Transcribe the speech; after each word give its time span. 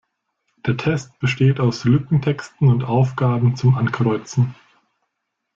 Der 0.65 0.77
Test 0.77 1.19
besteht 1.19 1.59
aus 1.59 1.83
Lückentexten 1.83 2.67
und 2.69 2.83
Aufgaben 2.83 3.55
zum 3.55 3.75
Ankreuzen. 3.75 4.55